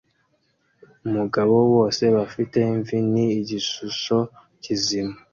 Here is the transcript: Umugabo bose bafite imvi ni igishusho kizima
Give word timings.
Umugabo 1.07 1.55
bose 1.73 2.03
bafite 2.15 2.57
imvi 2.73 2.97
ni 3.11 3.25
igishusho 3.39 4.17
kizima 4.63 5.15